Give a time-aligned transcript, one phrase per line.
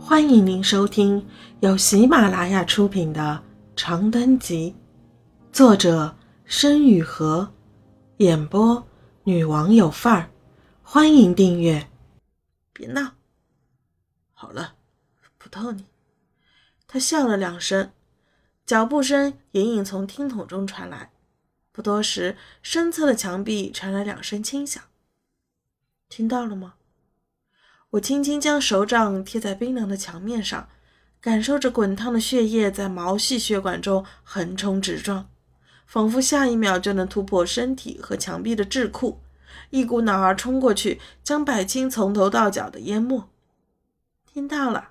[0.00, 1.26] 欢迎您收听
[1.60, 3.42] 由喜马拉雅出品的
[3.76, 4.74] 《长灯集》，
[5.54, 7.52] 作者申雨禾，
[8.18, 8.86] 演播
[9.24, 10.30] 女王有范儿。
[10.82, 11.90] 欢迎订阅。
[12.72, 13.12] 别闹，
[14.32, 14.74] 好了，
[15.36, 15.84] 不逗你。
[16.86, 17.92] 他笑了两声，
[18.64, 21.10] 脚步声隐隐从听筒中传来。
[21.70, 24.82] 不多时，身侧的墙壁传来两声轻响。
[26.08, 26.74] 听到了吗？
[27.92, 30.68] 我轻轻将手掌贴在冰凉的墙面上，
[31.22, 35.30] 感受着滚烫的血液在毛细血管中横冲直撞，
[35.86, 39.16] 仿佛下一秒就能突破身体和墙壁的桎梏，
[39.70, 43.30] 一股脑儿冲过去，将百青从头到脚的淹没。
[44.30, 44.90] 听到了，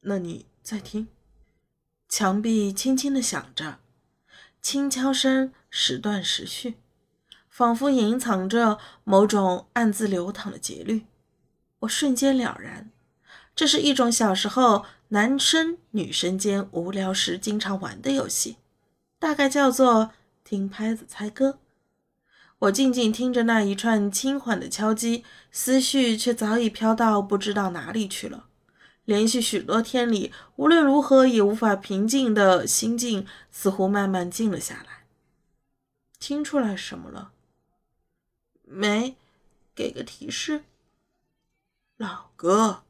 [0.00, 1.06] 那你再听。
[2.08, 3.78] 墙壁轻轻的响着，
[4.60, 6.74] 轻敲声时断时续，
[7.48, 11.06] 仿佛隐藏着某种暗自流淌的节律。
[11.84, 12.90] 我瞬间了然，
[13.54, 18.56] 这是一种小时候男生女生间无聊时经常玩的游戏，
[19.18, 20.12] 大概叫做
[20.42, 21.58] 听拍子猜歌。
[22.60, 28.46] 我静静听着那一串轻缓的敲击，思绪却早已飘到不知道哪里去了。
[29.04, 35.04] 连续许多天里，无论如何也无法平静的心境，似乎慢慢静了下来。
[36.18, 37.32] 听出来什么了？
[38.62, 39.16] 没，
[39.74, 40.64] 给个提示。
[41.96, 42.82] 老哥，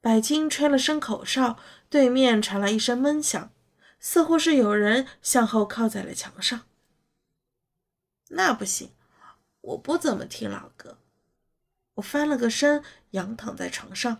[0.00, 1.56] 百青吹了声口哨，
[1.88, 3.52] 对面传来一声闷响，
[4.00, 6.62] 似乎是有人向后靠在了墙上。
[8.30, 8.90] 那不行，
[9.60, 10.98] 我不怎么听老歌。
[11.94, 14.18] 我翻了个身，仰躺在床上，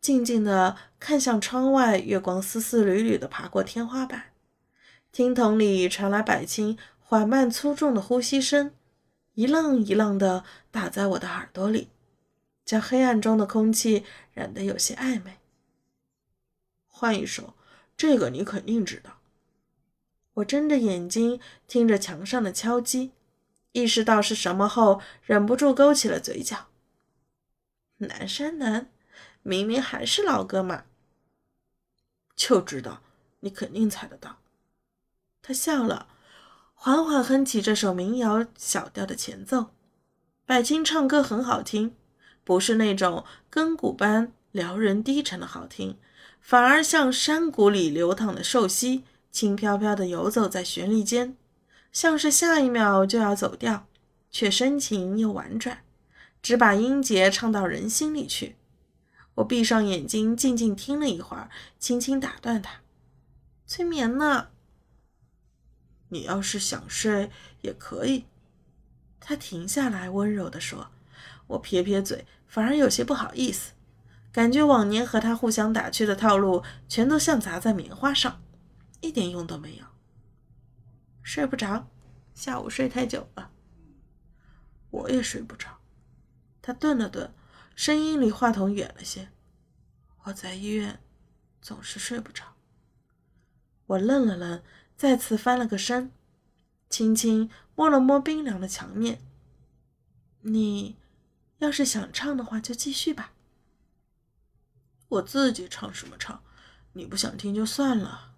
[0.00, 4.26] 静静的看向窗外，月光丝丝缕缕的爬过天花板。
[5.10, 8.72] 听筒里传来百青缓慢粗重的呼吸声，
[9.34, 11.88] 一浪一浪的打在我的耳朵里。
[12.64, 15.38] 将黑暗中的空气染得有些暧昧。
[16.86, 17.54] 换一首，
[17.96, 19.18] 这个你肯定知道。
[20.34, 23.12] 我睁着眼睛听着墙上的敲击，
[23.72, 26.68] 意识到是什么后，忍不住勾起了嘴角。
[27.98, 28.90] 南山南，
[29.42, 30.84] 明明还是老歌嘛。
[32.34, 33.02] 就知道
[33.40, 34.38] 你肯定猜得到。
[35.42, 36.08] 他笑了，
[36.74, 39.72] 缓缓哼起这首民谣小调的前奏。
[40.46, 41.94] 百青唱歌很好听。
[42.44, 45.96] 不是那种亘古般撩人低沉的好听，
[46.40, 51.36] 反而像山谷里流淌的瘦溪，轻飘飘地游走在旋律间，
[51.92, 53.86] 像是下一秒就要走掉，
[54.30, 55.84] 却深情又婉转，
[56.42, 58.56] 只把音节唱到人心里去。
[59.36, 61.48] 我闭上眼睛，静静听了一会儿，
[61.78, 62.80] 轻轻打断他
[63.66, 64.48] ：“催眠呢。
[66.10, 67.30] 你要是想睡
[67.62, 68.26] 也可以。”
[69.18, 70.90] 他停下来，温柔地说。
[71.48, 73.72] 我撇撇嘴，反而有些不好意思，
[74.32, 78.42] 感觉往年和他互相打趣的套路全都像砸在棉花上，
[79.00, 79.84] 一点用都没有。
[81.22, 81.88] 睡不着，
[82.34, 83.50] 下午睡太久了。
[84.90, 85.78] 我也睡不着。
[86.62, 87.32] 他顿了顿，
[87.74, 89.28] 声音离话筒远了些。
[90.24, 91.00] 我在医院
[91.60, 92.44] 总是睡不着。
[93.86, 94.62] 我愣了愣，
[94.96, 96.10] 再次翻了个身，
[96.88, 99.20] 轻轻摸了摸冰凉的墙面。
[100.40, 100.96] 你。
[101.62, 103.32] 要是想唱的话，就继续吧。
[105.06, 106.42] 我自己唱什么唱？
[106.94, 108.32] 你不想听就算了。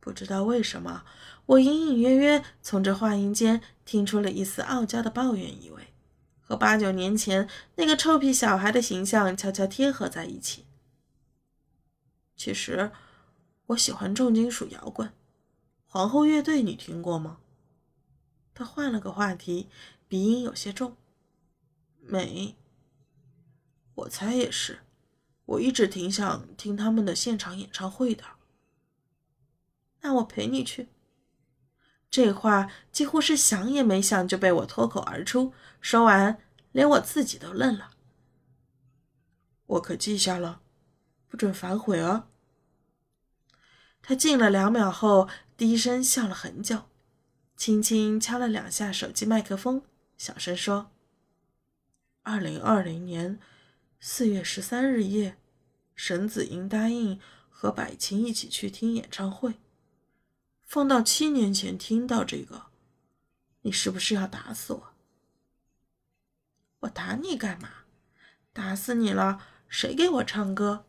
[0.00, 1.04] 不知道为什么，
[1.46, 5.94] 我隐隐约约从这话音间听出了一丝傲娇的抱怨意味，
[6.40, 10.64] 和八九年前那个臭屁小孩的形象悄悄贴合在一起。
[12.34, 12.90] 其实，
[13.66, 15.12] 我喜欢重金属摇滚，
[15.86, 17.38] 皇后乐队你听过吗？
[18.52, 19.68] 他换了个话题，
[20.08, 20.96] 鼻音有些重。
[22.08, 22.56] 没，
[23.94, 24.80] 我猜也是。
[25.44, 28.24] 我一直挺想听他们的现场演唱会的。
[30.00, 30.88] 那我陪你去。
[32.10, 35.52] 这话几乎是想也没想就被我脱口而出。
[35.80, 36.40] 说完，
[36.72, 37.90] 连我自己都愣了。
[39.66, 40.62] 我可记下了，
[41.28, 42.28] 不准反悔哦。
[44.00, 46.84] 他静了两秒后，低声笑了很久，
[47.56, 49.82] 轻轻敲了两下手机麦克风，
[50.16, 50.90] 小声说。
[52.28, 53.38] 二零二零年
[54.00, 55.36] 四月十三日夜，
[55.94, 59.60] 沈子英答应和百青一起去听演唱会。
[60.64, 62.64] 放到七年前听到这个，
[63.60, 64.88] 你是不是要打死我？
[66.80, 67.68] 我打你干嘛？
[68.52, 70.84] 打死你了，谁给我唱歌？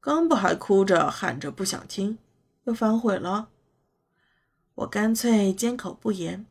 [0.00, 2.16] 刚不还哭着喊着不想听，
[2.64, 3.50] 又反悔了？
[4.76, 6.46] 我干脆缄口不言，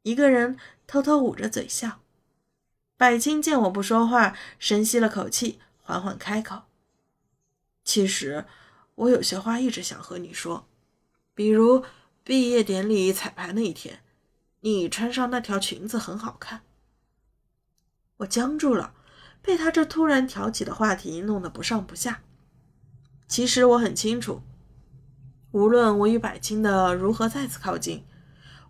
[0.00, 2.00] 一个人偷偷捂着嘴笑。
[2.98, 6.62] 百青见我不说话，深吸了口气，缓缓开口
[7.84, 8.46] ：“其实
[8.94, 10.66] 我有些话一直想和你说，
[11.34, 11.84] 比如
[12.24, 14.00] 毕业典礼彩排那一天，
[14.60, 16.62] 你穿上那条裙子很好看。”
[18.18, 18.94] 我僵住了，
[19.42, 22.22] 被他这突然挑起的话题弄得不上不下。
[23.28, 24.40] 其实我很清楚，
[25.50, 28.06] 无论我与百青的如何再次靠近，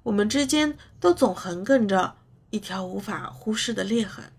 [0.02, 2.17] 我们之间都总横亘着
[2.56, 4.32] 一条无法忽视的裂痕。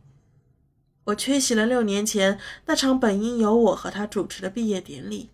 [1.03, 5.29] 我缺席了六年前那场本应由我和他主持的毕业典礼，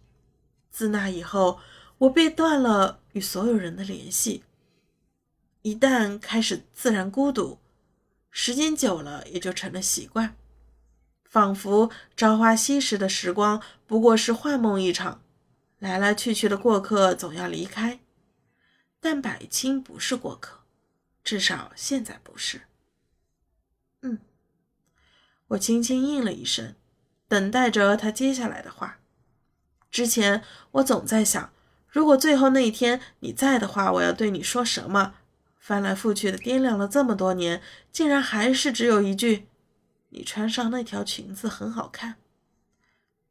[0.69, 1.59] 自那以后，
[1.99, 4.43] 我便断了与所有人的联系。
[5.61, 7.57] 一旦开始自然孤独。
[8.29, 10.35] 时间久了，也就成了习惯，
[11.23, 15.21] 仿佛朝花夕拾的时光不过是幻梦一场，
[15.79, 17.99] 来来去去的过客总要离开。
[18.99, 20.59] 但百青不是过客，
[21.23, 22.61] 至少现在不是。
[25.53, 26.75] 我轻轻应了一声，
[27.27, 28.99] 等待着他接下来的话。
[29.91, 31.51] 之前我总在想，
[31.87, 35.15] 如果最后那一天你在的话，我要对你说什么。
[35.59, 37.61] 翻来覆去的掂量了这么多年，
[37.91, 39.47] 竟然还是只有一句
[40.09, 42.15] ：“你穿上那条裙子很好看。”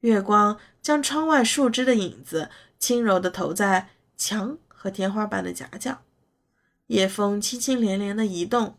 [0.00, 6.02] 月光将窗外树枝的影子轻柔地投在墙和天花板的夹角，
[6.86, 8.78] 夜风轻轻连连地移动，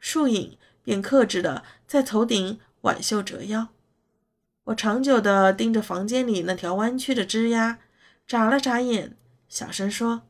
[0.00, 3.68] 树影便克制地在头顶挽袖折腰。
[4.64, 7.78] 我长久地盯着房间里那条弯曲的枝桠，
[8.26, 9.16] 眨了眨眼，
[9.48, 10.22] 小声说：“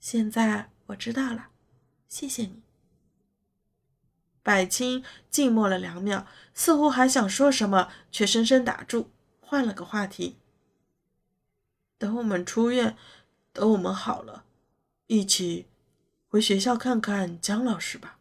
[0.00, 1.50] 现在。”我知道了，
[2.08, 2.62] 谢谢你。
[4.42, 10.36] 百青静默了两秒，似乎还想说什么，却深深打住，换了个话题。
[11.96, 12.96] 等我们出院，
[13.52, 14.44] 等我们好了，
[15.06, 15.66] 一起
[16.26, 18.18] 回学校看看姜老师吧。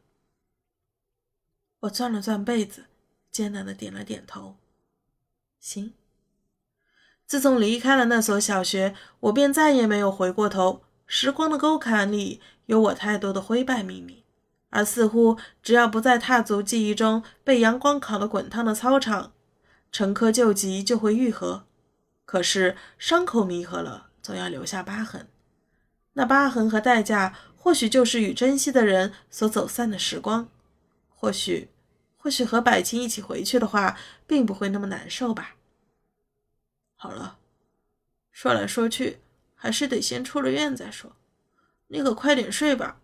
[1.80, 2.86] 我攥了攥被子，
[3.40, 4.58] 艰难的点了点头。
[5.62, 5.94] 行。
[7.26, 10.82] 自从离开了那所小学，我便再也没有回过头。
[11.08, 14.26] 时光的沟坎里有我太多的灰败秘密，
[14.72, 19.32] 而似乎只要不再踏足记忆中被阳光烤得滚烫的操场，
[19.90, 21.64] 陈疴旧疾就会愈合。
[22.26, 25.30] 可是伤口弥合了，总要留下疤痕，
[26.12, 30.50] 那疤痕和代价，或许就是与珍惜的人所走散的时光。
[31.08, 31.70] 或许，
[32.20, 35.56] 或许和百青一起回去的话，并不会那么难受吧。
[36.96, 37.40] 好了，
[38.32, 39.22] 说来说去。
[39.62, 41.18] 还是得先出了院再说。
[41.88, 43.02] 你可快点睡吧，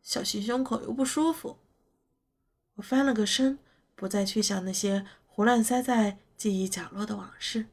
[0.00, 1.58] 小心胸口又不舒服。
[2.76, 3.58] 我翻了个身，
[3.94, 7.66] 不再去想那些胡乱塞在记忆角落的往事。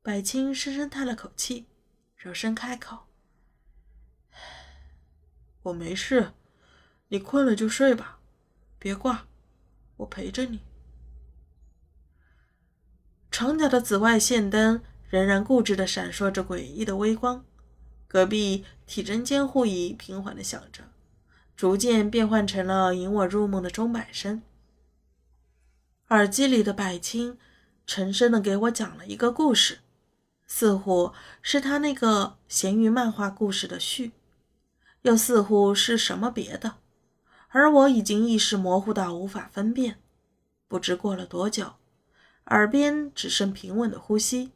[0.00, 1.66] 百青深深叹了口气，
[2.16, 3.06] 柔声开口
[5.62, 6.34] ：“我没事，
[7.08, 8.20] 你困了就睡吧，
[8.78, 9.26] 别挂，
[9.98, 10.60] 我陪着你。”
[13.30, 14.82] 床角的紫外线灯。
[15.10, 17.42] 仍然固执地闪烁着诡异的微光，
[18.06, 20.84] 隔壁体征监护仪平缓地响着，
[21.56, 24.42] 逐渐变换成了引我入梦的钟摆声。
[26.08, 27.38] 耳机里的百青
[27.86, 29.78] 沉声地给我讲了一个故事，
[30.46, 34.12] 似乎是他那个咸鱼漫画故事的序，
[35.00, 36.76] 又似乎是什么别的，
[37.48, 39.98] 而我已经意识模糊到无法分辨。
[40.66, 41.74] 不知过了多久，
[42.46, 44.52] 耳边只剩平稳的呼吸。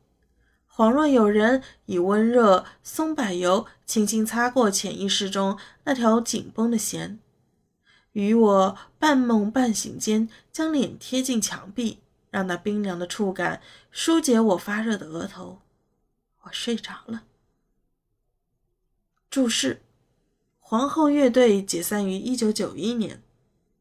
[0.71, 7.19] 恍若有人以温热松柏油轻轻擦过潜意识中那条紧绷的弦，
[8.13, 11.99] 与我半梦半醒间将脸贴近墙壁，
[12.31, 15.61] 让那冰凉的触感疏解我发热的额头。
[16.43, 17.25] 我睡着了。
[19.29, 19.82] 注释：
[20.73, 23.23] 皇后乐队解散于一九九一年，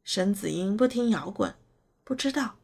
[0.03, 1.55] 沈子英不听摇滚，
[2.03, 2.55] 不知道，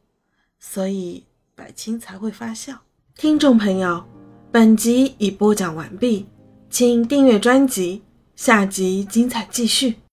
[0.58, 2.82] 所以百青才会发笑。
[3.16, 4.04] 听众朋友。
[4.52, 6.26] 本集已播讲完毕，
[6.68, 8.02] 请订阅专辑，
[8.36, 9.96] 下集精彩继续。